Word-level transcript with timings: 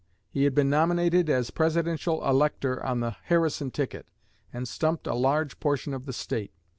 He 0.31 0.45
had 0.45 0.55
been 0.55 0.67
nominated 0.67 1.29
as 1.29 1.51
Presidential 1.51 2.27
Elector 2.27 2.83
on 2.83 3.01
the 3.01 3.11
Harrison 3.25 3.69
ticket, 3.69 4.07
and 4.51 4.67
stumped 4.67 5.05
a 5.05 5.13
large 5.13 5.59
portion 5.59 5.93
of 5.93 6.07
the 6.07 6.13
State. 6.13 6.53